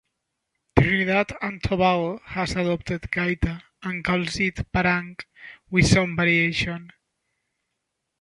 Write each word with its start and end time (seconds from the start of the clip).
Trinidad 0.75 1.37
and 1.43 1.61
Tobago 1.61 2.17
has 2.25 2.53
adopted 2.55 3.03
gaita 3.11 3.61
and 3.83 4.03
calls 4.03 4.39
it 4.39 4.71
parang 4.71 5.15
with 5.69 5.85
some 5.85 6.15
variation. 6.15 6.91